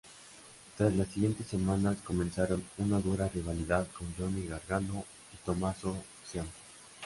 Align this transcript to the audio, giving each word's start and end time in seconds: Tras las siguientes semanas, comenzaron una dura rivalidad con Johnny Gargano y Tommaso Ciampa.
Tras 0.77 0.95
las 0.95 1.09
siguientes 1.09 1.45
semanas, 1.45 1.95
comenzaron 2.03 2.63
una 2.79 2.99
dura 2.99 3.27
rivalidad 3.29 3.87
con 3.95 4.11
Johnny 4.17 4.47
Gargano 4.47 5.05
y 5.31 5.45
Tommaso 5.45 5.95
Ciampa. 6.25 6.51